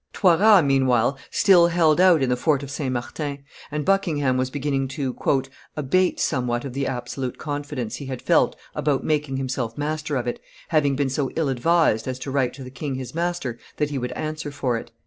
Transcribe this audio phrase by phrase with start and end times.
[0.13, 2.91] Toiras, meanwhile, still held out in the Fort of St.
[2.91, 5.15] Martin, and Buckingham was beginning to
[5.77, 10.41] "abate somewhat of the absolute confidence he had felt about making himself master of it,
[10.69, 13.99] having been so ill advised as to write to the king his master that he
[13.99, 14.89] would answer for it."